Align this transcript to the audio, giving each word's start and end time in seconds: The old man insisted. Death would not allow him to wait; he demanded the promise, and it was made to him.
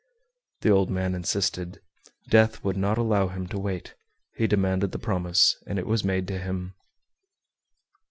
The 0.61 0.71
old 0.71 0.89
man 0.89 1.13
insisted. 1.13 1.79
Death 2.27 2.63
would 2.63 2.75
not 2.75 2.97
allow 2.97 3.27
him 3.27 3.45
to 3.49 3.59
wait; 3.59 3.93
he 4.35 4.47
demanded 4.47 4.93
the 4.93 4.97
promise, 4.97 5.55
and 5.67 5.77
it 5.77 5.85
was 5.85 6.03
made 6.03 6.27
to 6.29 6.39
him. 6.39 6.73